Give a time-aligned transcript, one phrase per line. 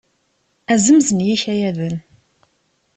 [0.73, 1.95] Azemz n yikayaden.